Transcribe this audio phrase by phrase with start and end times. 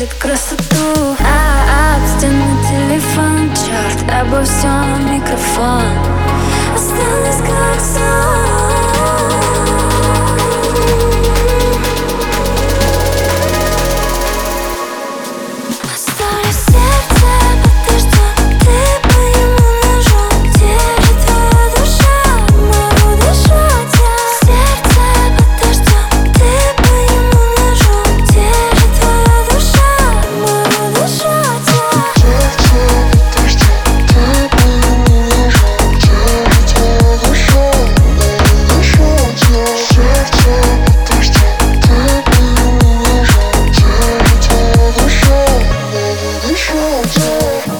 [0.00, 1.16] видит красоту.
[1.20, 5.82] А об стены телефон, черт, обо всем микрофон.
[6.74, 7.49] Осталось
[47.02, 47.79] culture